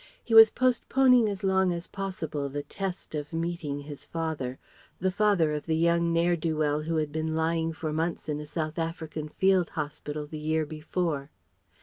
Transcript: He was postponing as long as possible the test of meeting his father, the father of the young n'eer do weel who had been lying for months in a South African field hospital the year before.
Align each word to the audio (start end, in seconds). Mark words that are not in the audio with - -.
He 0.23 0.33
was 0.33 0.49
postponing 0.49 1.29
as 1.29 1.43
long 1.43 1.71
as 1.71 1.85
possible 1.87 2.49
the 2.49 2.63
test 2.63 3.13
of 3.13 3.31
meeting 3.31 3.81
his 3.81 4.03
father, 4.03 4.57
the 4.99 5.11
father 5.11 5.53
of 5.53 5.67
the 5.67 5.75
young 5.77 6.11
n'eer 6.11 6.35
do 6.35 6.57
weel 6.57 6.81
who 6.81 6.95
had 6.95 7.11
been 7.11 7.35
lying 7.35 7.71
for 7.71 7.93
months 7.93 8.27
in 8.27 8.39
a 8.39 8.47
South 8.47 8.79
African 8.79 9.29
field 9.29 9.69
hospital 9.69 10.25
the 10.25 10.39
year 10.39 10.65
before. 10.65 11.29